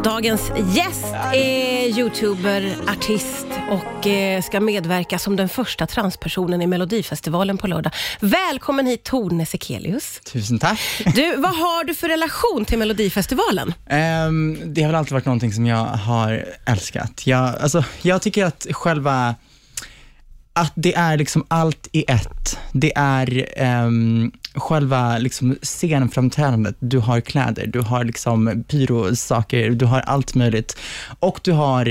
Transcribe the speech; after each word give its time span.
Dagens 0.00 0.50
gäst 0.74 1.04
är 1.34 1.98
youtuber, 1.98 2.76
artist 2.88 3.46
och 3.70 4.06
eh, 4.06 4.42
ska 4.42 4.60
medverka 4.60 5.18
som 5.18 5.36
den 5.36 5.48
första 5.48 5.86
transpersonen 5.86 6.62
i 6.62 6.66
Melodifestivalen 6.66 7.58
på 7.58 7.66
lördag. 7.66 7.92
Välkommen 8.20 8.86
hit 8.86 9.04
Tone 9.04 9.46
Sekelius. 9.46 10.20
Tusen 10.32 10.58
tack. 10.58 10.80
Du, 11.14 11.36
vad 11.36 11.56
har 11.56 11.84
du 11.84 11.94
för 11.94 12.08
relation 12.08 12.64
till 12.64 12.78
Melodifestivalen? 12.78 13.74
Ehm, 13.86 14.58
det 14.74 14.82
har 14.82 14.88
väl 14.88 14.96
alltid 14.96 15.12
varit 15.12 15.26
någonting 15.26 15.52
som 15.52 15.66
jag 15.66 15.84
har 15.84 16.44
älskat. 16.66 17.26
Jag, 17.26 17.56
alltså, 17.60 17.84
jag 18.02 18.22
tycker 18.22 18.44
att 18.44 18.66
själva, 18.70 19.34
att 20.52 20.72
det 20.74 20.94
är 20.94 21.16
liksom 21.16 21.44
allt 21.48 21.88
i 21.92 22.04
ett. 22.08 22.58
Det 22.72 22.92
är 22.96 23.48
ehm, 23.56 24.32
själva 24.54 25.18
liksom 25.18 25.56
scenframträdandet. 25.62 26.76
Du 26.78 26.98
har 26.98 27.20
kläder, 27.20 27.66
du 27.66 27.80
har 27.80 28.04
liksom 28.04 28.64
pyrosaker, 28.68 29.70
du 29.70 29.84
har 29.84 30.00
allt 30.00 30.34
möjligt. 30.34 30.76
Och 31.20 31.40
du 31.42 31.52
har 31.52 31.88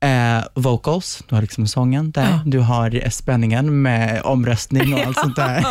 eh, 0.00 0.44
vocals, 0.54 1.22
du 1.28 1.34
har 1.34 1.42
liksom 1.42 1.66
sången 1.68 2.10
där, 2.10 2.22
Ja. 2.30 2.40
du 2.46 2.58
har 2.58 3.10
spänningen 3.10 3.82
med 3.82 4.22
omröstning 4.24 4.94
och 4.94 5.00
allt 5.06 5.18
sånt 5.18 5.36
där. 5.46 5.64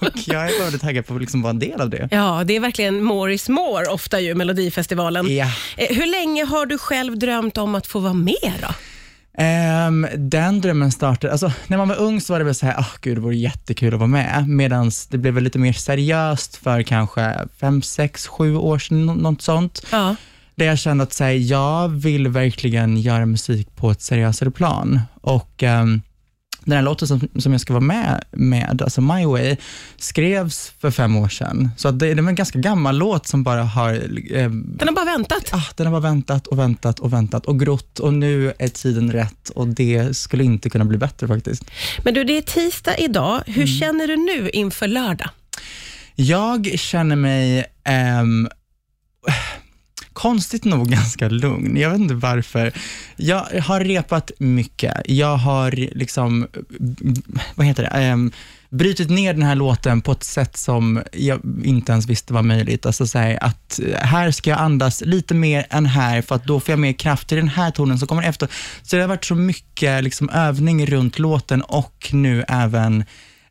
och 0.00 0.08
jag 0.26 0.44
är 0.54 0.62
väldigt 0.62 0.80
taggad 0.80 1.06
på 1.06 1.14
att 1.14 1.20
liksom 1.20 1.42
vara 1.42 1.50
en 1.50 1.58
del 1.58 1.80
av 1.80 1.90
det. 1.90 2.08
Ja, 2.10 2.42
det 2.46 2.56
är 2.56 2.60
verkligen 2.60 3.02
more 3.04 3.34
is 3.34 3.48
more 3.48 3.86
ofta 3.86 4.20
ju, 4.20 4.34
Melodifestivalen. 4.34 5.36
Ja. 5.36 5.46
Eh, 5.76 5.96
hur 5.96 6.06
länge 6.10 6.44
har 6.44 6.66
du 6.66 6.78
själv 6.78 7.18
drömt 7.18 7.58
om 7.58 7.74
att 7.74 7.86
få 7.86 7.98
vara 7.98 8.12
med 8.14 8.52
då? 8.62 8.68
Ehm, 9.42 10.06
den 10.16 10.60
drömmen 10.60 10.92
startade, 10.92 11.32
alltså 11.32 11.52
när 11.66 11.76
man 11.78 11.88
var 11.88 11.96
ung 11.96 12.20
så 12.20 12.32
var 12.32 12.38
det 12.38 12.44
väl 12.44 12.54
så 12.54 12.66
här, 12.66 12.74
åh 12.78 12.88
gud 13.00 13.16
det 13.16 13.20
vore 13.20 13.36
jättekul 13.36 13.94
att 13.94 14.00
vara 14.00 14.08
med, 14.08 14.48
medan 14.48 14.90
det 15.10 15.18
blev 15.18 15.34
väl 15.34 15.44
lite 15.44 15.58
mer 15.58 15.72
seriöst 15.72 16.56
för 16.56 16.82
kanske 16.82 17.36
fem, 17.60 17.82
sex, 17.82 18.26
sju 18.26 18.56
år 18.56 18.78
sedan, 18.78 19.06
nå- 19.06 19.14
något 19.14 19.42
sånt. 19.42 19.82
Ja. 19.92 20.14
Där 20.54 20.66
jag 20.66 20.78
kände 20.78 21.04
att 21.04 21.12
så 21.12 21.24
här, 21.24 21.30
jag 21.32 21.88
vill 21.88 22.28
verkligen 22.28 22.96
göra 22.96 23.26
musik 23.26 23.76
på 23.76 23.90
ett 23.90 24.02
seriösare 24.02 24.50
plan. 24.50 25.00
Och 25.20 25.62
ehm, 25.62 26.02
den 26.64 26.74
här 26.76 26.82
låten 26.82 27.08
som, 27.08 27.28
som 27.38 27.52
jag 27.52 27.60
ska 27.60 27.72
vara 27.72 27.80
med 27.84 28.24
med, 28.30 28.82
alltså 28.82 29.00
My 29.00 29.24
Way, 29.26 29.56
skrevs 29.96 30.72
för 30.80 30.90
fem 30.90 31.16
år 31.16 31.28
sedan. 31.28 31.70
Så 31.76 31.90
det, 31.90 32.14
det 32.14 32.22
var 32.22 32.28
en 32.28 32.34
ganska 32.34 32.58
gammal 32.58 32.98
låt 32.98 33.26
som 33.26 33.42
bara 33.42 33.62
har 33.62 33.92
ehm, 34.34 34.64
Den 34.78 34.88
har 34.88 34.94
bara 34.94 35.04
väntat. 35.04 35.48
ah, 35.52 35.64
den 35.76 35.86
har 35.86 35.92
bara 36.00 36.10
väntat 36.12 36.46
och 36.46 36.58
väntat 36.58 36.98
och 37.00 37.12
väntat 37.12 37.46
och 37.46 37.60
grott 37.60 37.98
och 37.98 38.12
nu 38.14 38.52
är 38.58 38.68
tiden 38.68 39.12
rätt 39.12 39.48
och 39.48 39.68
det 39.68 40.16
skulle 40.16 40.44
inte 40.44 40.70
kunna 40.70 40.84
bli 40.84 40.98
bättre 40.98 41.28
faktiskt. 41.28 41.70
Men 42.04 42.14
du, 42.14 42.24
det 42.24 42.36
är 42.36 42.42
tisdag 42.42 42.96
idag. 42.98 43.42
Hur 43.46 43.54
Mm. 43.62 43.66
känner 43.66 44.06
du 44.06 44.16
nu 44.16 44.50
inför 44.50 44.88
lördag? 44.88 45.28
Jag 46.14 46.72
känner 46.78 47.16
mig 47.16 47.64
ehm, 47.84 48.48
konstigt 50.22 50.64
nog 50.64 50.88
ganska 50.90 51.28
lugn. 51.28 51.76
Jag 51.76 51.90
vet 51.90 52.00
inte 52.00 52.14
varför. 52.14 52.72
Jag 53.16 53.40
har 53.40 53.80
repat 53.80 54.30
mycket. 54.38 54.94
Jag 55.04 55.36
har 55.36 55.70
liksom, 55.70 56.46
vad 57.54 57.66
heter 57.66 57.82
det, 57.82 58.12
Um, 58.12 58.32
brutit 58.70 59.10
ner 59.10 59.34
den 59.34 59.42
här 59.42 59.54
låten 59.54 60.00
på 60.00 60.12
ett 60.12 60.24
sätt 60.24 60.56
som 60.56 61.02
jag 61.12 61.40
inte 61.64 61.92
ens 61.92 62.06
visste 62.06 62.32
var 62.32 62.42
möjligt. 62.42 62.86
Alltså 62.86 63.06
så 63.06 63.18
här, 63.18 63.44
att 63.44 63.80
eh, 63.80 63.98
här 63.98 64.30
ska 64.30 64.50
jag 64.50 64.58
andas 64.58 65.00
lite 65.00 65.34
mer 65.34 65.66
än 65.70 65.86
här, 65.86 66.22
för 66.22 66.34
att 66.34 66.44
då 66.44 66.60
får 66.60 66.72
jag 66.72 66.78
mer 66.78 66.92
kraft 66.92 67.28
till 67.28 67.36
den 67.36 67.48
här 67.48 67.70
tonen 67.70 67.98
som 67.98 68.08
kommer 68.08 68.22
efter. 68.22 68.48
Så 68.82 68.96
det 68.96 69.02
har 69.02 69.08
varit 69.08 69.24
så 69.24 69.34
mycket 69.34 70.04
liksom, 70.04 70.30
övning 70.30 70.86
runt 70.86 71.18
låten 71.18 71.62
och 71.62 72.08
nu 72.12 72.44
även 72.48 73.00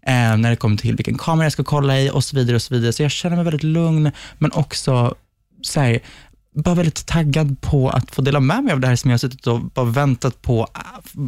eh, 0.05 0.37
när 0.37 0.49
det 0.49 0.55
kommer 0.55 0.77
till 0.77 0.95
vilken 0.95 1.17
kamera 1.17 1.45
jag 1.45 1.53
ska 1.53 1.63
kolla 1.63 1.99
i 1.99 2.09
och 2.09 2.23
så 2.23 2.35
vidare. 2.35 2.55
och 2.55 2.61
Så 2.61 2.73
vidare. 2.73 2.93
Så 2.93 3.03
jag 3.03 3.11
känner 3.11 3.35
mig 3.35 3.45
väldigt 3.45 3.63
lugn, 3.63 4.11
men 4.37 4.51
också 4.51 5.15
så 5.61 5.79
här, 5.79 5.99
bara 6.55 6.75
väldigt 6.75 7.05
taggad 7.05 7.61
på 7.61 7.89
att 7.89 8.15
få 8.15 8.21
dela 8.21 8.39
med 8.39 8.63
mig 8.63 8.73
av 8.73 8.79
det 8.79 8.87
här 8.87 8.95
som 8.95 9.09
jag 9.09 9.13
har 9.13 9.19
suttit 9.19 9.47
och 9.47 9.61
bara 9.61 9.85
väntat 9.85 10.41
på, 10.41 10.67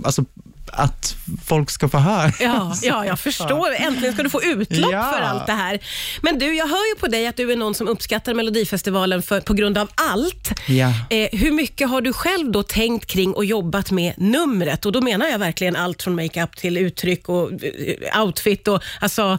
alltså, 0.04 0.26
att 0.74 1.16
folk 1.46 1.70
ska 1.70 1.90
få 1.90 1.98
höra. 1.98 2.32
Ja, 2.40 2.76
ja, 2.82 3.06
jag 3.12 3.20
förstår. 3.20 3.72
Äntligen 3.76 4.14
ska 4.14 4.24
du 4.24 4.30
få 4.30 4.44
utlopp 4.44 4.92
Ja. 4.92 5.14
för 5.16 5.22
allt 5.22 5.46
det 5.46 5.54
här. 5.54 5.80
Men 6.22 6.40
du, 6.40 6.56
jag 6.56 6.68
hör 6.68 6.90
ju 6.96 7.00
på 7.00 7.08
dig 7.08 7.28
att 7.28 7.38
du 7.38 7.52
är 7.52 7.56
någon 7.56 7.76
som 7.76 7.88
uppskattar 7.88 8.34
Melodifestivalen 8.34 9.22
för, 9.22 9.42
på 9.42 9.54
grund 9.54 9.78
av 9.78 9.90
allt. 9.96 10.52
Ja. 10.68 10.94
Eh, 11.10 11.40
hur 11.40 11.52
mycket 11.52 11.90
har 11.90 12.02
du 12.02 12.14
själv 12.14 12.52
då 12.52 12.64
tänkt 12.64 13.06
kring 13.06 13.34
och 13.34 13.46
jobbat 13.46 13.92
med 13.92 14.14
numret? 14.18 14.86
Och 14.86 14.92
Då 14.92 15.02
menar 15.02 15.28
jag 15.28 15.40
verkligen 15.40 15.76
allt 15.76 16.04
från 16.04 16.16
makeup 16.16 16.56
till 16.58 16.78
uttryck 16.78 17.30
och 17.30 17.52
eh, 17.52 18.22
outfit. 18.24 18.68
Och, 18.68 18.84
alltså, 19.00 19.38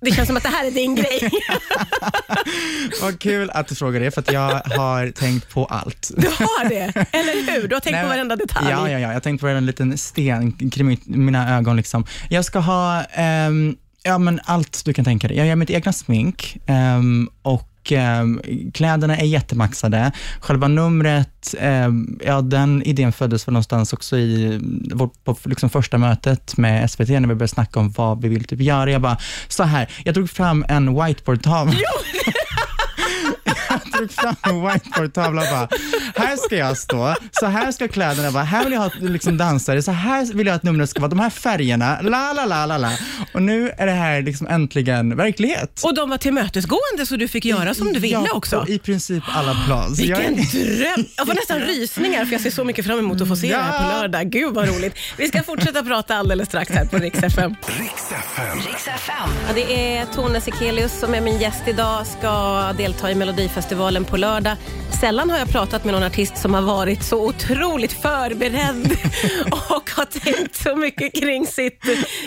det 0.00 0.10
känns 0.10 0.26
som 0.26 0.36
att 0.36 0.42
det 0.42 0.48
här 0.48 0.66
är 0.66 0.70
din 0.70 0.94
grej. 0.94 1.30
Vad 3.02 3.20
kul 3.20 3.50
att 3.50 3.68
du 3.68 3.74
frågar 3.74 4.00
det, 4.00 4.10
för 4.10 4.24
jag 4.32 4.62
har 4.76 5.10
tänkt 5.10 5.50
på 5.50 5.64
allt. 5.64 6.10
Du 6.16 6.26
har 6.28 6.68
det, 6.68 7.06
eller 7.12 7.52
hur? 7.52 7.68
Du 7.68 7.74
har 7.76 7.80
tänkt 7.80 7.94
Nej, 7.94 8.02
på 8.02 8.08
varenda 8.08 8.36
detalj. 8.36 8.70
Ja, 8.70 8.88
ja, 8.88 8.92
ja. 8.92 8.98
Jag 8.98 9.12
har 9.12 9.20
tänkt 9.20 9.40
på 9.40 9.48
en 9.48 9.66
liten 9.66 9.98
sten 9.98 10.70
kring 10.70 11.00
mina 11.06 11.58
ögon. 11.58 11.76
Liksom. 11.76 12.06
Jag 12.28 12.44
ska 12.44 12.58
ha 12.58 13.02
ehm, 13.02 13.76
ja, 14.02 14.18
men 14.18 14.40
allt 14.44 14.84
du 14.84 14.94
kan 14.94 15.04
tänka 15.04 15.28
dig. 15.28 15.36
Jag 15.36 15.46
gör 15.46 15.56
mitt 15.56 15.70
egna 15.70 15.92
smink 15.92 16.56
ehm, 16.66 17.28
och 17.42 17.69
ehm, 17.92 18.40
kläderna 18.74 19.16
är 19.16 19.24
jättemaxade. 19.24 20.12
Själva 20.40 20.68
numret, 20.68 21.54
ehm, 21.58 22.18
ja, 22.24 22.40
den 22.40 22.82
idén 22.82 23.12
föddes 23.12 23.48
väl 23.48 23.52
någonstans 23.52 23.92
också 23.92 24.18
i 24.18 24.60
vårt 24.94 25.24
på 25.24 25.36
liksom 25.44 25.70
första 25.70 25.98
mötet 25.98 26.56
med 26.56 26.90
SVT, 26.90 27.08
när 27.08 27.20
vi 27.20 27.26
började 27.26 27.48
snacka 27.48 27.80
om 27.80 27.90
vad 27.90 28.22
vi 28.22 28.28
vill 28.28 28.44
typ 28.44 28.60
göra. 28.60 28.90
Jag 28.90 29.02
bara, 29.02 29.18
så 29.48 29.62
här, 29.62 29.90
jag 30.04 30.14
drog 30.14 30.30
fram 30.30 30.64
en 30.68 31.04
whiteboardtavla. 31.04 31.74
jag 34.00 34.08
drog 34.08 34.12
fram 34.12 34.36
en 34.42 34.66
whiteboardtavla 34.72 35.42
och 35.42 35.48
bara, 35.50 35.68
här 36.26 36.36
ska 36.36 36.56
jag 36.56 36.76
stå, 36.76 37.14
så 37.40 37.46
här 37.46 37.72
ska 37.72 37.88
kläderna 37.88 38.30
vara, 38.30 38.44
här 38.44 38.64
vill 38.64 38.72
jag 38.72 38.80
ha 38.80 38.90
liksom 39.00 39.36
dansare, 39.38 39.82
så 39.82 39.90
här 39.92 40.34
vill 40.34 40.46
jag 40.46 40.56
att 40.56 40.62
numret 40.62 40.90
ska 40.90 41.00
vara, 41.00 41.08
de 41.08 41.20
här 41.20 41.30
färgerna, 41.30 41.98
la 42.02 42.32
la 42.32 42.44
la 42.44 42.66
la 42.66 42.78
la. 42.78 42.90
Och 43.34 43.42
nu 43.42 43.70
är 43.78 43.86
det 43.86 43.92
här 43.92 44.22
liksom 44.22 44.46
äntligen 44.46 45.16
verklighet. 45.16 45.80
Och 45.84 45.94
de 45.94 46.10
var 46.10 46.16
tillmötesgående 46.18 47.06
så 47.06 47.16
du 47.16 47.28
fick 47.28 47.44
göra 47.44 47.74
som 47.74 47.92
du 47.92 48.00
ville 48.00 48.14
ja, 48.14 48.26
också. 48.32 48.64
i 48.68 48.78
princip 48.78 49.24
alla 49.34 49.54
plan. 49.66 49.96
Så 49.96 50.04
jag 50.04 50.18
Vilken 50.18 50.38
är- 50.38 50.76
dröm! 50.96 51.04
Jag 51.16 51.26
får 51.26 51.34
nästan 51.34 51.60
rysningar 51.60 52.24
för 52.24 52.32
jag 52.32 52.40
ser 52.40 52.50
så 52.50 52.64
mycket 52.64 52.86
fram 52.86 52.98
emot 52.98 53.20
att 53.20 53.28
få 53.28 53.36
se 53.36 53.48
det 53.48 53.56
här 53.56 53.78
på 53.78 53.84
Ja. 53.84 54.00
lördag. 54.00 54.30
Gud 54.30 54.54
vad 54.54 54.68
roligt. 54.68 54.94
Vi 55.16 55.28
ska 55.28 55.42
fortsätta 55.42 55.82
prata 55.82 56.14
alldeles 56.16 56.48
strax 56.48 56.70
här 56.72 56.84
på 56.84 56.96
Rix 56.98 57.22
FM. 57.22 57.54
Riks 57.78 58.12
FM. 58.12 59.28
Ja, 59.48 59.54
det 59.54 59.96
är 59.98 60.04
Tone 60.14 60.40
Sekelius 60.40 61.00
som 61.00 61.14
är 61.14 61.20
min 61.20 61.38
gäst 61.38 61.62
idag, 61.66 62.06
ska 62.06 62.62
delta 62.72 63.10
i 63.10 63.14
Melodifestivalen 63.14 63.89
på 63.98 64.16
lördag. 64.16 64.56
Sällan 65.00 65.30
har 65.30 65.38
jag 65.38 65.48
pratat 65.48 65.84
med 65.84 65.94
någon 65.94 66.02
artist 66.02 66.36
som 66.36 66.54
har 66.54 66.62
varit 66.62 67.02
så 67.02 67.26
otroligt 67.28 67.92
förberedd 67.92 68.90
och 69.50 69.90
har 69.90 70.04
tänkt 70.20 70.56
så 70.56 70.76
mycket 70.76 71.14
kring 71.14 71.46
sitt 71.46 71.84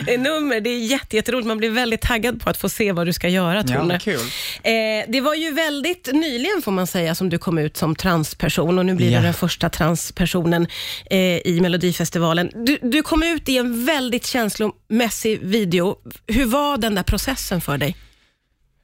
eh, 0.07 0.19
nummer. 0.21 0.61
Det 0.61 0.69
är 0.69 0.79
jätte- 0.79 1.15
jätteroligt. 1.15 1.47
Man 1.47 1.57
blir 1.57 1.69
väldigt 1.69 2.01
taggad 2.01 2.41
på 2.41 2.49
att 2.49 2.57
få 2.57 2.69
se 2.69 2.91
vad 2.91 3.05
du 3.07 3.13
ska 3.13 3.29
göra, 3.29 3.55
Ja, 3.55 3.63
Tone. 3.63 3.93
vad 3.93 4.01
kul. 4.01 4.19
Eh, 4.63 4.71
det 5.07 5.21
var 5.21 5.35
ju 5.35 5.51
väldigt 5.51 6.09
nyligen, 6.13 6.61
får 6.61 6.71
man 6.71 6.87
säga, 6.87 7.15
som 7.15 7.29
du 7.29 7.37
kom 7.37 7.57
ut 7.57 7.77
som 7.77 7.95
transperson 7.95 8.79
och 8.79 8.85
nu 8.85 8.95
blir 8.95 9.11
Ja. 9.11 9.17
du 9.19 9.23
den 9.25 9.33
första 9.33 9.69
transpersonen 9.69 10.67
eh, 11.09 11.17
i 11.37 11.59
Melodifestivalen. 11.61 12.51
Du, 12.65 12.77
du 12.81 13.01
kom 13.03 13.23
ut 13.23 13.49
i 13.49 13.57
en 13.57 13.85
väldigt 13.85 14.25
känslomässig 14.25 15.39
video. 15.41 15.95
Hur 16.27 16.45
var 16.45 16.77
den 16.77 16.95
där 16.95 17.03
processen 17.03 17.61
för 17.61 17.77
dig? 17.77 17.95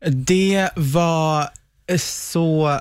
Det 0.05 0.69
var 0.75 1.47
så... 1.97 2.79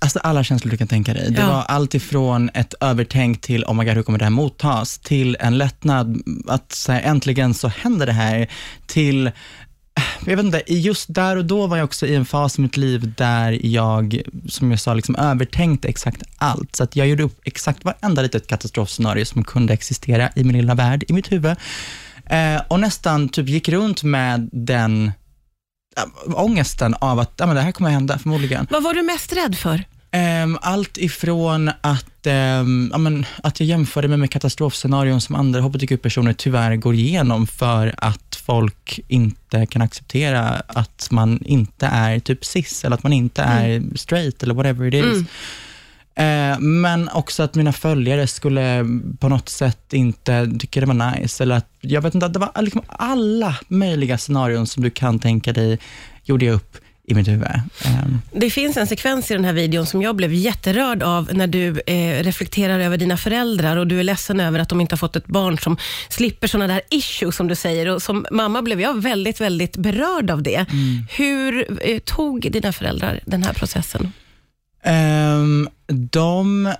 Alltså 0.00 0.18
alla 0.18 0.44
känslor 0.44 0.70
du 0.70 0.76
kan 0.76 0.88
tänka 0.88 1.14
dig. 1.14 1.30
Det 1.30 1.40
Ja. 1.40 1.46
var 1.46 1.62
allt 1.62 1.94
ifrån 1.94 2.50
ett 2.54 2.74
övertänk 2.80 3.40
till, 3.40 3.64
oh 3.64 3.74
my 3.74 3.84
god, 3.84 3.94
hur 3.94 4.02
kommer 4.02 4.18
det 4.18 4.24
här 4.24 4.30
mottas? 4.30 4.98
Till 4.98 5.36
en 5.40 5.58
lättnad, 5.58 6.22
att 6.48 6.72
så 6.72 6.92
här, 6.92 7.00
äntligen 7.02 7.54
så 7.54 7.68
händer 7.68 8.06
det 8.06 8.12
här. 8.12 8.46
Till, 8.86 9.30
jag 10.26 10.36
vet 10.36 10.44
inte, 10.44 10.62
just 10.66 11.14
där 11.14 11.36
och 11.36 11.44
då 11.44 11.66
var 11.66 11.76
jag 11.76 11.84
också 11.84 12.06
i 12.06 12.14
en 12.14 12.24
fas 12.24 12.58
i 12.58 12.62
mitt 12.62 12.76
liv 12.76 13.12
där 13.16 13.66
jag, 13.66 14.20
som 14.48 14.70
jag 14.70 14.80
sa, 14.80 14.94
liksom 14.94 15.16
övertänkte 15.16 15.88
exakt 15.88 16.22
allt. 16.36 16.76
Så 16.76 16.82
att 16.82 16.96
jag 16.96 17.06
gjorde 17.08 17.22
upp 17.22 17.40
exakt 17.44 17.84
varenda 17.84 18.22
litet 18.22 18.46
katastrofscenario 18.46 19.24
som 19.24 19.44
kunde 19.44 19.72
existera 19.72 20.30
i 20.36 20.44
min 20.44 20.56
lilla 20.56 20.74
värld, 20.74 21.04
i 21.08 21.12
mitt 21.12 21.32
huvud. 21.32 21.56
Eh, 22.26 22.60
och 22.68 22.80
nästan 22.80 23.28
typ 23.28 23.48
gick 23.48 23.68
runt 23.68 24.02
med 24.02 24.48
den 24.52 25.12
ångesten 26.34 26.94
av 26.94 27.18
att 27.18 27.32
ja, 27.36 27.46
men 27.46 27.56
det 27.56 27.62
här 27.62 27.72
kommer 27.72 27.90
att 27.90 27.94
hända 27.94 28.18
förmodligen. 28.18 28.66
Vad 28.70 28.82
var 28.82 28.94
du 28.94 29.02
mest 29.02 29.32
rädd 29.32 29.58
för? 29.58 29.84
Ehm, 30.14 30.58
allt 30.60 30.98
ifrån 30.98 31.70
att, 31.80 32.26
ehm, 32.26 32.88
ja, 32.92 32.98
men, 32.98 33.26
att 33.42 33.60
jag 33.60 33.66
jämförde 33.66 34.08
mig 34.08 34.16
med 34.16 34.30
katastrofscenarion 34.30 35.20
som 35.20 35.34
andra 35.34 35.60
hbtq-personer 35.60 36.32
tyvärr 36.32 36.76
går 36.76 36.94
igenom 36.94 37.46
för 37.46 37.94
att 37.96 38.42
folk 38.46 39.00
inte 39.08 39.66
kan 39.66 39.82
acceptera 39.82 40.62
att 40.66 41.08
man 41.10 41.42
inte 41.44 41.86
är 41.86 42.18
typ 42.18 42.44
cis 42.44 42.84
eller 42.84 42.96
att 42.96 43.02
man 43.02 43.12
inte 43.12 43.42
är 43.42 43.82
straight 43.94 44.42
eller 44.42 44.54
whatever 44.54 44.86
it 44.86 44.94
is. 44.94 45.04
Mm. 45.04 45.26
Eh, 46.14 46.58
men 46.58 47.08
också 47.08 47.42
att 47.42 47.54
mina 47.54 47.72
följare 47.72 48.26
skulle 48.26 48.86
på 49.18 49.28
något 49.28 49.48
sätt 49.48 49.92
inte 49.92 50.50
tycka 50.58 50.80
det 50.80 50.86
var 50.86 51.12
nice. 51.16 51.42
Eller 51.42 51.56
att, 51.56 51.68
jag 51.80 52.02
vet 52.02 52.14
inte, 52.14 52.28
det 52.28 52.38
var 52.38 52.62
liksom 52.62 52.82
alla 52.86 53.56
möjliga 53.68 54.18
scenarion 54.18 54.66
som 54.66 54.82
du 54.82 54.90
kan 54.90 55.18
tänka 55.18 55.52
dig, 55.52 55.78
gjorde 56.24 56.44
jag 56.44 56.54
upp 56.54 56.78
i 57.04 57.14
mitt 57.14 57.28
huvud. 57.28 57.48
Um, 57.86 58.22
Det 58.32 58.50
finns 58.50 58.76
en 58.76 58.86
sekvens 58.86 59.30
i 59.30 59.34
den 59.34 59.44
här 59.44 59.52
videon 59.52 59.86
som 59.86 60.02
jag 60.02 60.16
blev 60.16 60.32
jätterörd 60.32 61.02
av 61.02 61.30
när 61.32 61.46
du 61.46 61.80
eh, 61.86 62.22
reflekterar 62.22 62.80
över 62.80 62.96
dina 62.96 63.16
föräldrar 63.16 63.76
och 63.76 63.86
du 63.86 64.00
är 64.00 64.04
ledsen 64.04 64.40
över 64.40 64.58
att 64.58 64.68
de 64.68 64.80
inte 64.80 64.92
har 64.92 64.98
fått 64.98 65.16
ett 65.16 65.26
barn 65.26 65.58
som 65.58 65.76
slipper 66.08 66.46
sådana 66.48 66.74
där 66.74 66.82
issues 66.90 67.36
som 67.36 67.48
du 67.48 67.54
säger. 67.54 67.88
Och 67.88 68.02
som 68.02 68.26
mamma 68.30 68.62
blev 68.62 68.80
jag 68.80 69.02
väldigt, 69.02 69.40
väldigt 69.40 69.76
berörd 69.76 70.30
av 70.30 70.42
det. 70.42 70.66
Hur 71.10 71.78
eh, 71.88 71.98
tog 71.98 72.52
dina 72.52 72.72
föräldrar 72.72 73.20
den 73.24 73.42
här 73.42 73.52
processen? 73.52 74.12
Um, 74.84 75.68
de... 75.88 76.78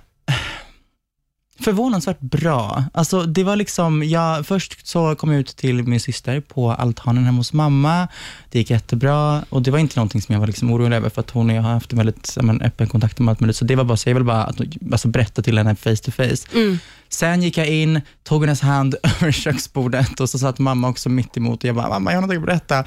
Förvånansvärt 1.59 2.19
bra. 2.19 2.83
Alltså, 2.93 3.23
det 3.23 3.43
var 3.43 3.55
liksom, 3.55 4.03
jag, 4.03 4.47
först 4.47 4.87
så 4.87 5.15
kom 5.15 5.31
jag 5.31 5.39
ut 5.39 5.55
till 5.55 5.83
min 5.83 5.99
syster 5.99 6.39
på 6.39 6.71
altanen 6.71 7.25
hemma 7.25 7.37
hos 7.37 7.53
mamma. 7.53 8.07
Det 8.49 8.59
gick 8.59 8.69
jättebra 8.69 9.45
och 9.49 9.61
det 9.61 9.71
var 9.71 9.79
inte 9.79 9.99
någonting 9.99 10.21
som 10.21 10.33
jag 10.33 10.39
var 10.39 10.47
liksom 10.47 10.71
orolig 10.71 10.97
över, 10.97 11.09
för 11.09 11.21
att 11.21 11.29
hon 11.29 11.49
och 11.49 11.55
jag 11.55 11.61
har 11.61 11.73
haft 11.73 11.91
en 11.91 11.97
väldigt 11.97 12.37
men, 12.41 12.61
öppen 12.61 12.87
kontakt 12.87 13.19
om 13.19 13.27
allt 13.27 13.39
möjligt. 13.39 13.57
Så 13.57 13.65
det 13.65 13.75
var 13.75 13.83
bara 13.83 13.97
så, 13.97 14.09
jag 14.09 14.13
ville 14.13 14.25
bara 14.25 14.43
att, 14.43 14.59
alltså, 14.91 15.07
berätta 15.07 15.41
till 15.41 15.57
henne 15.57 15.75
face 15.75 15.95
to 15.95 16.11
face. 16.11 16.47
Mm. 16.53 16.79
Sen 17.09 17.41
gick 17.41 17.57
jag 17.57 17.67
in, 17.67 18.01
tog 18.23 18.43
hennes 18.43 18.61
hand 18.61 18.95
över 19.03 19.31
köksbordet 19.31 20.19
och 20.19 20.29
så 20.29 20.39
satt 20.39 20.59
mamma 20.59 20.89
också 20.89 21.09
mitt 21.09 21.37
emot 21.37 21.63
och 21.63 21.69
jag 21.69 21.75
bara, 21.75 21.89
mamma 21.89 22.11
jag 22.11 22.17
har 22.17 22.21
någonting 22.21 22.41
att 22.41 22.45
berätta. 22.45 22.85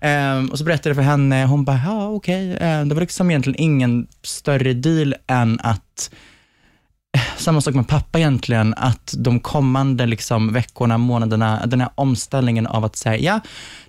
Ehm, 0.00 0.48
och 0.48 0.58
så 0.58 0.64
berättade 0.64 0.88
jag 0.88 0.96
för 0.96 1.02
henne, 1.02 1.44
hon 1.44 1.64
bara, 1.64 1.80
ja 1.84 2.08
okej. 2.08 2.56
Ehm, 2.60 2.88
det 2.88 2.94
var 2.94 3.00
liksom 3.00 3.30
egentligen 3.30 3.60
ingen 3.60 4.06
större 4.22 4.72
deal 4.72 5.14
än 5.26 5.60
att 5.60 6.10
samma 7.36 7.60
sak 7.60 7.74
med 7.74 7.88
pappa 7.88 8.18
egentligen, 8.18 8.74
att 8.76 9.14
de 9.18 9.40
kommande 9.40 10.06
liksom 10.06 10.52
veckorna, 10.52 10.98
månaderna, 10.98 11.66
den 11.66 11.80
här 11.80 11.90
omställningen 11.94 12.66
av 12.66 12.84
att 12.84 12.96
säga, 12.96 13.18
ja, 13.18 13.40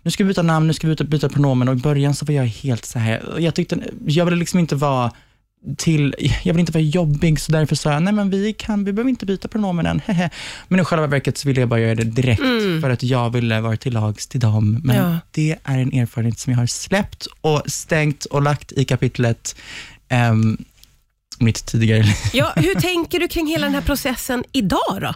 nu 0.01 0.11
ska 0.11 0.23
vi 0.23 0.27
byta 0.27 0.41
namn, 0.41 0.67
nu 0.67 0.73
ska 0.73 0.87
vi 0.87 0.91
byta, 0.93 1.03
byta 1.03 1.29
pronomen 1.29 1.67
och 1.69 1.75
i 1.75 1.79
början 1.81 2.15
så 2.15 2.25
var 2.25 2.33
jag 2.33 2.45
helt 2.45 2.85
så 2.85 2.99
här, 2.99 3.35
jag 3.39 3.55
tyckte, 3.55 3.77
jag 4.07 4.25
ville 4.25 4.37
liksom 4.37 4.59
inte 4.59 4.75
vara 4.75 5.11
till, 5.77 6.15
jag 6.43 6.53
vill 6.53 6.59
inte 6.59 6.71
vara 6.71 6.83
jobbig, 6.83 7.39
så 7.39 7.51
därför 7.51 7.75
sa 7.75 7.91
jag, 7.93 8.03
nej 8.03 8.13
men 8.13 8.29
vi 8.29 8.53
kan, 8.53 8.83
vi 8.83 8.93
behöver 8.93 9.09
inte 9.09 9.25
byta 9.25 9.47
pronomen 9.47 9.85
än, 9.85 9.99
hehe. 10.05 10.29
Men 10.67 10.79
i 10.79 10.83
själva 10.83 11.07
verket 11.07 11.37
så 11.37 11.47
ville 11.47 11.59
jag 11.59 11.69
bara 11.69 11.79
göra 11.79 11.95
det 11.95 12.03
direkt, 12.03 12.41
Mm. 12.41 12.81
för 12.81 12.89
att 12.89 13.03
jag 13.03 13.29
ville 13.29 13.61
vara 13.61 13.77
till 13.77 13.93
lags 13.93 14.27
till 14.27 14.39
dem. 14.39 14.81
Men 14.83 14.95
Ja. 14.95 15.17
det 15.31 15.55
är 15.63 15.77
en 15.79 15.93
erfarenhet 15.93 16.39
som 16.39 16.51
jag 16.53 16.59
har 16.59 16.65
släppt 16.67 17.27
och 17.41 17.61
stängt 17.65 18.25
och 18.25 18.41
lagt 18.41 18.71
i 18.71 18.85
kapitlet 18.85 19.55
ehm, 20.09 20.57
mitt 21.43 21.65
tidigare 21.65 22.03
liv. 22.03 22.15
Ja, 22.33 22.53
hur 22.55 22.75
tänker 22.75 23.19
du 23.19 23.27
kring 23.27 23.47
hela 23.47 23.65
den 23.65 23.75
här 23.75 23.81
processen 23.81 24.43
idag 24.51 25.01
då? 25.01 25.13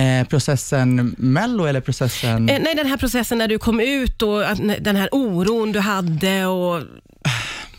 Eh, 0.00 0.26
processen 0.26 1.14
Mello 1.18 1.64
eller 1.64 1.80
processen... 1.80 2.48
Eh, 2.48 2.60
nej, 2.60 2.74
den 2.74 2.86
här 2.86 2.96
processen 2.96 3.38
när 3.38 3.48
du 3.48 3.58
kom 3.58 3.80
ut 3.80 4.22
och 4.22 4.42
den 4.80 4.96
här 4.96 5.08
oron 5.12 5.72
du 5.72 5.80
hade 5.80 6.46
och 6.46 6.82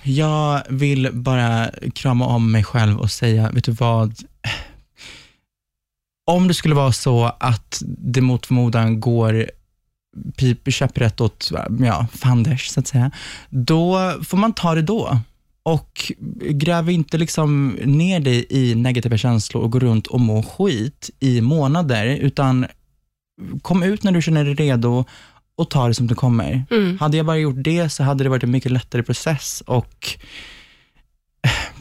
Jag 0.03 0.61
vill 0.69 1.09
bara 1.13 1.69
krama 1.95 2.25
om 2.25 2.51
mig 2.51 2.63
själv 2.63 2.99
och 2.99 3.11
säga, 3.11 3.51
vet 3.51 3.63
du 3.63 3.71
vad? 3.71 4.15
Om 6.31 6.47
det 6.47 6.53
skulle 6.53 6.75
vara 6.75 6.91
så 6.91 7.25
att 7.39 7.81
det 7.85 8.21
mot 8.21 8.45
förmodan 8.45 8.99
går 8.99 9.51
pip 10.37 10.73
käpprätt 10.73 11.21
åt 11.21 11.51
ja, 11.79 12.07
fanders, 12.13 12.67
så 12.67 12.79
att 12.79 12.87
säga, 12.87 13.11
då 13.49 14.13
får 14.23 14.37
man 14.37 14.53
ta 14.53 14.75
det 14.75 14.81
då. 14.81 15.19
Och 15.63 16.11
gräv 16.39 16.89
inte 16.89 17.17
liksom 17.17 17.77
ner 17.85 18.19
dig 18.19 18.45
i 18.49 18.75
negativa 18.75 19.17
känslor 19.17 19.63
och 19.63 19.71
gå 19.71 19.79
runt 19.79 20.07
och 20.07 20.19
må 20.19 20.43
skit 20.43 21.09
i 21.19 21.41
månader, 21.41 22.05
utan 22.05 22.65
kom 23.61 23.83
ut 23.83 24.03
när 24.03 24.11
du 24.11 24.21
känner 24.21 24.45
dig 24.45 24.53
redo 24.53 25.05
och 25.55 25.69
ta 25.69 25.87
det 25.87 25.93
som 25.93 26.07
det 26.07 26.15
kommer. 26.15 26.65
mm. 26.71 26.97
Hade 26.99 27.17
jag 27.17 27.25
bara 27.25 27.37
gjort 27.37 27.63
det 27.63 27.89
så 27.89 28.03
hade 28.03 28.23
det 28.23 28.29
varit 28.29 28.43
en 28.43 28.51
mycket 28.51 28.71
lättare 28.71 29.03
process 29.03 29.63
och 29.65 30.07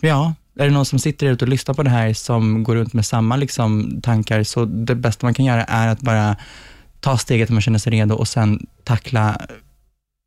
ja, 0.00 0.34
är 0.58 0.64
det 0.64 0.70
någon 0.70 0.84
som 0.84 0.98
sitter 0.98 1.26
ute 1.26 1.44
och 1.44 1.48
lyssnar 1.48 1.74
på 1.74 1.82
det 1.82 1.90
här 1.90 2.12
som 2.12 2.64
går 2.64 2.74
runt 2.74 2.92
med 2.92 3.06
samma 3.06 3.36
liksom, 3.36 4.00
tankar, 4.02 4.42
så 4.42 4.64
det 4.64 4.94
bästa 4.94 5.26
man 5.26 5.34
kan 5.34 5.44
göra 5.44 5.64
är 5.64 5.88
att 5.88 6.00
bara 6.00 6.36
ta 7.00 7.18
steget 7.18 7.48
när 7.48 7.54
man 7.54 7.62
känner 7.62 7.78
sig 7.78 7.92
redo 7.92 8.14
och 8.14 8.28
sen 8.28 8.66
tackla, 8.84 9.40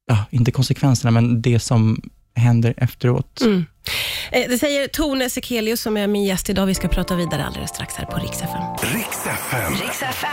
ja, 0.06 0.25
inte 0.30 0.51
konsekvenserna, 0.51 1.12
men 1.12 1.42
det 1.42 1.59
som 1.59 2.01
händer 2.36 2.74
efteråt. 2.78 3.42
Mm. 3.42 3.66
Eh, 4.31 4.50
Det 4.50 4.57
säger 4.57 4.88
Tone 4.88 5.30
Sekelius 5.30 5.81
som 5.81 5.98
är 5.98 6.07
min 6.07 6.24
gäst 6.24 6.50
idag. 6.50 6.66
Vi 6.66 6.74
ska 6.75 6.88
prata 6.88 7.16
vidare 7.16 7.45
alldeles 7.45 7.69
strax 7.69 7.94
här 7.95 8.06
på 8.06 8.18
Rix 8.18 8.42
FM. 8.42 9.74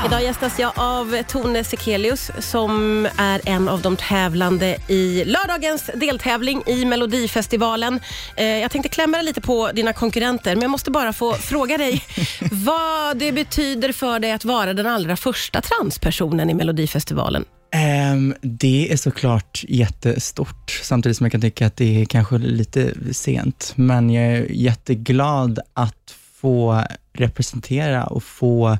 Idag 0.06 0.22
gästas 0.22 0.58
jag 0.58 0.72
av 0.76 1.22
Tone 1.22 1.64
Sekelius 1.64 2.30
som 2.38 3.08
är 3.16 3.40
en 3.44 3.68
av 3.68 3.82
de 3.82 3.96
tävlande 3.96 4.76
i 4.88 5.24
lördagens 5.24 5.90
deltävling 5.94 6.62
i 6.66 6.84
Melodifestivalen. 6.84 8.00
Eh, 8.36 8.46
Jag 8.46 8.70
tänkte 8.70 8.88
klämma 8.88 9.22
lite 9.22 9.40
på 9.40 9.70
dina 9.72 9.92
konkurrenter, 9.92 10.54
men 10.54 10.62
jag 10.62 10.70
måste 10.70 10.90
bara 10.90 11.12
få 11.12 11.34
fråga 11.34 11.78
dig 11.78 12.02
vad 12.52 13.16
det 13.18 13.32
betyder 13.32 13.92
för 13.92 14.18
dig 14.18 14.32
att 14.32 14.44
vara 14.44 14.74
den 14.74 14.86
allra 14.86 15.16
första 15.16 15.60
transpersonen 15.60 16.50
i 16.50 16.54
Melodifestivalen. 16.54 17.44
Ehm, 17.70 18.34
det 18.40 18.92
är 18.92 18.96
såklart 18.96 19.64
jättestort, 19.68 20.80
samtidigt 20.82 21.16
som 21.16 21.24
jag 21.24 21.32
kan 21.32 21.40
tycka 21.40 21.66
att 21.66 21.76
det 21.76 22.00
är 22.02 22.04
kanske 22.04 22.38
lite 22.38 22.94
sent. 23.12 23.72
Men 23.76 24.10
jag 24.10 24.24
är 24.24 24.46
jätteglad 24.50 25.58
att 25.74 26.14
få 26.40 26.84
representera 27.12 28.04
och 28.04 28.22
få 28.22 28.78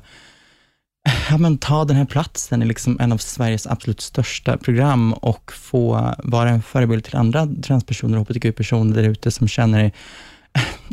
ja, 1.29 1.37
men 1.37 1.57
ta 1.57 1.85
den 1.85 1.95
här 1.95 2.05
platsen 2.05 2.61
i 2.61 2.65
liksom 2.65 2.97
en 2.99 3.11
av 3.11 3.17
Sveriges 3.17 3.67
absolut 3.67 4.01
största 4.01 4.57
program 4.57 5.13
och 5.13 5.51
få 5.51 6.15
vara 6.23 6.49
en 6.49 6.61
förebild 6.61 7.03
till 7.03 7.15
andra 7.15 7.47
transpersoner 7.63 8.17
och 8.17 8.27
hbtq-personer 8.27 8.95
där 8.95 9.09
ute 9.09 9.31
som 9.31 9.47
känner 9.47 9.91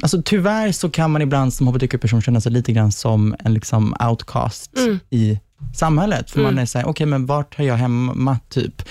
Alltså 0.03 0.23
tyvärr 0.25 0.73
så 0.73 0.91
kan 0.91 1.11
man 1.11 1.23
ibland 1.23 1.55
som 1.55 1.69
hbtq-person 1.69 2.23
känna 2.23 2.41
sig 2.41 2.53
lite 2.53 2.73
grann 2.73 2.93
som 2.93 3.37
en 3.39 3.55
liksom 3.55 3.97
outcast 4.09 4.79
Mm. 4.79 4.99
i 5.11 5.41
samhället. 5.75 6.31
För 6.31 6.41
Mm. 6.41 6.55
man 6.55 6.63
är 6.63 6.67
såhär, 6.67 6.87
okej 6.87 7.07
men 7.07 7.27
vart 7.27 7.55
hör 7.55 7.65
jag 7.65 7.77
hemma 7.77 8.39
typ? 8.49 8.83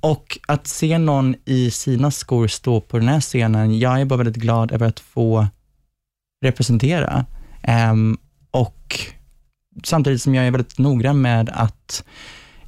Och 0.00 0.38
att 0.48 0.66
se 0.66 0.98
någon 0.98 1.34
i 1.44 1.70
sina 1.70 2.10
skor 2.10 2.48
stå 2.48 2.80
på 2.80 2.98
den 2.98 3.08
här 3.08 3.20
scenen, 3.20 3.78
jag 3.78 4.00
är 4.00 4.04
bara 4.04 4.16
väldigt 4.16 4.36
glad 4.42 4.72
över 4.72 4.86
att 4.86 5.00
få 5.00 5.46
representera. 6.44 7.26
Ehm, 7.62 8.18
och 8.50 9.00
samtidigt 9.84 10.22
som 10.22 10.34
jag 10.34 10.46
är 10.46 10.50
väldigt 10.50 10.78
noggrann 10.78 11.20
med 11.20 11.50
att 11.52 12.04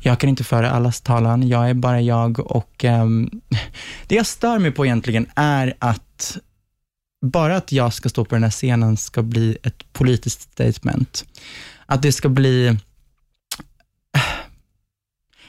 jag 0.01 0.21
kan 0.21 0.31
inte 0.31 0.45
föra 0.45 0.71
allas 0.71 1.01
talan, 1.01 1.49
jag 1.49 1.71
är 1.71 1.75
bara 1.75 2.01
jag 2.01 2.41
och 2.41 2.85
ehm, 2.85 3.31
det 4.07 4.15
jag 4.15 4.27
stör 4.27 4.59
mig 4.59 4.71
på 4.71 4.87
egentligen 4.87 5.27
är 5.37 5.75
att 5.79 6.37
bara 7.27 7.57
att 7.57 7.73
jag 7.73 7.93
ska 7.95 8.09
stå 8.09 8.25
på 8.25 8.35
den 8.35 8.43
här 8.45 8.51
scenen 8.51 8.97
ska 8.97 9.23
bli 9.23 9.59
ett 9.63 9.93
politiskt 9.93 10.43
statement. 10.53 11.25
Att 11.87 12.03
det 12.03 12.13
ska 12.13 12.29
bli 12.29 12.77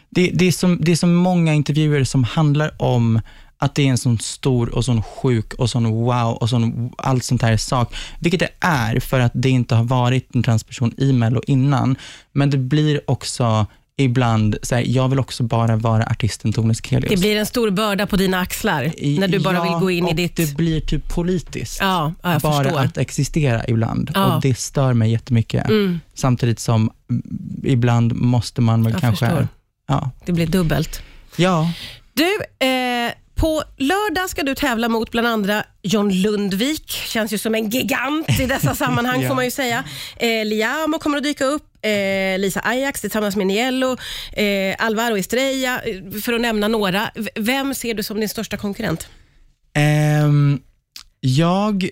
det, 0.10 0.32
det, 0.34 0.46
är 0.46 0.52
som, 0.52 0.78
det 0.82 0.92
är 0.92 0.96
så 0.96 1.08
många 1.08 1.54
intervjuer 1.54 2.04
som 2.04 2.24
handlar 2.24 2.82
om 2.82 3.22
att 3.58 3.76
det 3.76 3.82
är 3.82 3.88
en 3.88 3.98
sån 3.98 4.20
stor 4.20 4.70
och 4.70 4.86
sån 4.86 5.04
sjuk 5.04 5.54
och 5.54 5.70
sån 5.70 5.92
wow 5.92 6.34
och 6.34 6.50
sån 6.50 6.92
allt 6.98 7.24
sånt 7.24 7.42
här 7.42 7.58
sak, 7.58 7.96
vilket 8.20 8.40
det 8.40 8.50
är 8.60 9.00
för 9.00 9.20
att 9.20 9.32
det 9.36 9.50
inte 9.50 9.76
har 9.76 9.84
varit 9.84 10.36
en 10.36 10.44
transperson 10.44 10.94
i 10.98 11.14
Mello 11.14 11.42
innan, 11.48 11.96
men 12.32 12.50
det 12.50 12.58
blir 12.58 13.02
också 13.06 13.66
ibland, 14.00 14.58
så 14.62 14.76
här, 14.76 14.84
jag 14.88 15.10
vill 15.10 15.20
också 15.20 15.44
bara 15.44 15.76
vara 15.76 16.04
artisten 16.04 16.54
Tone 16.54 16.76
Sekelius. 16.76 17.10
Det 17.10 17.20
blir 17.20 17.36
en 17.36 17.46
stor 17.46 17.70
börda 17.70 18.08
på 18.08 18.16
dina 18.16 18.40
axlar 18.40 18.94
när 19.20 19.28
du 19.28 19.40
bara 19.40 19.56
Ja, 19.56 19.64
vill 19.64 19.74
gå 19.74 19.92
in 19.92 20.08
i 20.08 20.14
ditt... 20.14 20.36
det 20.36 20.56
blir 20.56 20.82
typ 20.82 21.10
politiskt. 21.16 21.78
Ja, 21.82 22.14
ja, 22.24 22.40
bara 22.40 22.64
förstår. 22.64 22.80
att 22.80 22.98
existera 22.98 23.68
ibland 23.68 24.10
och 24.10 24.42
det 24.42 24.58
stör 24.58 24.94
mig 24.94 25.12
jättemycket. 25.12 25.70
Mm, 25.70 26.00
Samtidigt 26.14 26.60
som 26.60 26.92
mm, 27.10 27.24
ibland 27.64 28.14
måste 28.16 28.62
man 28.62 28.84
väl 28.84 28.94
kanske... 28.94 29.26
förstår. 29.26 29.48
Ja. 29.90 30.12
Det 30.26 30.32
blir 30.32 30.48
dubbelt. 30.48 31.02
ja, 31.36 31.72
Du, 32.14 32.36
eh, 32.68 33.12
på 33.36 33.64
lördag 33.78 34.30
ska 34.30 34.44
du 34.44 34.56
tävla 34.56 34.90
mot 34.90 35.12
bland 35.12 35.28
andra 35.28 35.64
John 35.84 36.10
Lundvik. 36.22 36.90
Känns 36.92 37.34
ju 37.34 37.38
som 37.38 37.56
en 37.56 37.70
gigant 37.70 38.40
i 38.40 38.46
dessa 38.46 38.76
sammanhang 38.84 39.22
Ja. 39.22 39.28
får 39.28 39.36
man 39.36 39.46
ju 39.46 39.52
säga. 39.52 39.84
Eh, 40.18 40.46
Liamo 40.46 41.00
kommer 41.00 41.18
att 41.18 41.24
dyka 41.24 41.46
upp. 41.46 41.66
Eh, 41.86 42.40
Lisa 42.40 42.62
Ajax 42.64 43.02
tillsammans 43.02 43.36
med 43.36 43.48
Niello, 43.48 43.98
eh, 44.34 44.76
Alvaro 44.80 45.18
Estrella, 45.18 45.82
eh, 45.82 46.22
för 46.22 46.34
att 46.34 46.42
nämna 46.42 46.68
några. 46.68 47.12
Vem 47.36 47.76
ser 47.76 47.94
du 47.94 48.04
som 48.04 48.20
din 48.20 48.30
största 48.30 48.58
konkurrent? 48.58 49.08
Ehm, 49.74 50.60
jag... 51.20 51.90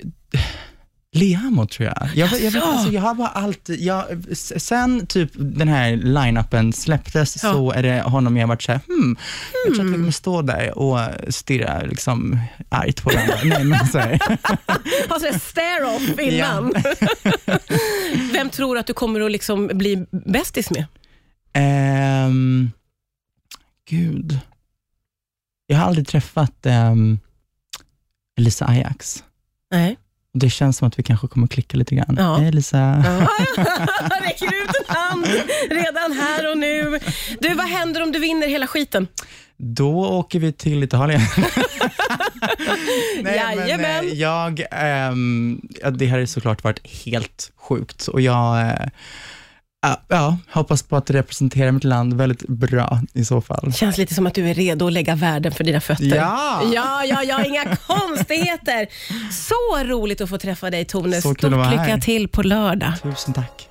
Liamo 1.16 1.66
tror 1.68 1.88
jag. 1.90 2.10
Jag, 2.16 2.42
jag, 2.42 2.52
vet, 2.52 2.64
alltså, 2.64 2.92
jag 2.92 3.02
har 3.02 3.14
bara 3.16 3.28
alltid, 3.28 3.80
jag, 3.82 4.06
sen 4.38 5.08
typ 5.08 5.32
den 5.36 5.68
här 5.68 5.96
line-upen 5.96 6.74
släpptes 6.74 7.44
Ja. 7.44 7.52
så 7.54 7.72
är 7.72 7.84
det 7.84 8.02
honom 8.02 8.38
jag 8.38 8.44
har 8.44 8.48
varit 8.48 8.62
såhär, 8.62 8.82
hmm, 8.88 9.18
jag 9.66 9.76
tror 9.76 9.86
att 9.86 9.92
vi 9.92 9.96
kommer 9.96 10.12
stå 10.12 10.42
där 10.42 10.78
och 10.78 11.00
stirra 11.34 11.82
liksom 11.82 12.40
argt 12.70 13.04
på 13.04 13.10
varandra. 13.10 13.36
Nej 13.44 13.64
men 13.64 13.88
så 13.88 13.98
här. 14.00 14.20
Har 15.10 15.20
sån 15.20 15.40
stare-off 15.40 16.20
innan. 16.20 16.74
Vem 18.34 18.50
tror 18.50 18.76
du 18.76 18.80
att 18.80 18.88
du 18.88 18.94
kommer 18.94 19.22
att 19.22 19.32
liksom 19.32 19.68
bli 19.68 20.06
bästis 20.12 20.72
med? 20.72 20.86
Ehm, 21.54 22.72
gud. 23.90 24.40
Jag 25.68 25.78
har 25.78 25.86
aldrig 25.86 26.08
träffat 26.08 26.66
ehm, 26.66 27.20
Elisa 28.38 28.66
Ajax. 28.66 29.24
Nej. 29.72 29.98
Det 30.39 30.50
känns 30.50 30.77
som 30.77 30.88
att 30.88 31.00
vi 31.00 31.03
kanske 31.03 31.27
kommer 31.27 31.48
klicka 31.48 31.77
lite 31.77 31.96
grann. 31.96 32.15
Ja. 32.20 32.36
Hej 32.36 32.48
Elisa. 32.48 32.77
Räcker 34.22 34.46
ut 34.46 34.75
en 34.88 34.96
hand 34.96 35.27
redan 35.70 36.12
här 36.12 36.51
och 36.51 36.58
nu. 36.58 37.00
Du, 37.39 37.53
vad 37.53 37.65
händer 37.65 38.03
om 38.03 38.12
du 38.12 38.20
vinner 38.20 38.48
hela 38.48 38.67
skiten? 38.67 39.08
Då 39.58 40.06
åker 40.06 40.39
vi 40.39 40.51
till 40.51 40.84
Italien. 40.84 41.22
Jajamän. 43.24 44.08
eh, 44.08 44.13
jag, 44.13 44.63
ehm, 44.72 45.62
ja, 45.82 45.89
det 45.89 46.06
här 46.06 46.20
har 46.20 46.25
såklart 46.25 46.63
varit 46.63 46.88
helt 47.06 47.51
sjukt 47.56 48.08
och 48.08 48.22
jag 48.22 48.62
eh, 48.62 48.88
ja, 50.08 50.38
hoppas 50.51 50.84
på 50.84 50.98
att 50.98 51.10
representera 51.10 51.72
mitt 51.72 51.84
land 51.84 52.13
väldigt 52.13 52.48
bra 52.48 53.01
i 53.13 53.25
så 53.25 53.41
fall. 53.41 53.74
Känns 53.74 53.98
lite 53.98 54.13
som 54.13 54.27
att 54.27 54.34
du 54.34 54.50
är 54.50 54.53
redo 54.53 54.88
att 54.88 54.94
lägga 54.94 55.15
världen 55.15 55.51
för 55.51 55.63
dina 55.63 55.82
fötter. 55.82 56.15
Ja! 56.15 56.62
Ja, 56.74 57.06
ja, 57.06 57.24
ja, 57.24 57.46
inga 57.46 57.75
konstigheter. 57.88 58.88
Så 59.32 59.84
roligt 59.84 60.22
att 60.22 60.29
få 60.29 60.38
träffa 60.38 60.70
dig 60.70 60.86
Tone. 60.86 61.22
Stort 61.22 61.44
lycka 61.44 61.53
här. 61.53 62.00
till 62.00 62.27
på 62.27 62.44
lördag. 62.44 62.94
Tusen 63.03 63.34
tack. 63.34 63.63